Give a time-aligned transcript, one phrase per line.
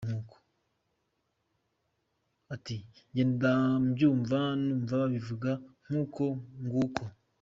[2.55, 2.75] Ati
[3.09, 3.51] “Ngenda
[3.87, 5.51] mbyumva, numva babivuga
[5.85, 6.23] nk’uko
[6.65, 7.03] nguko.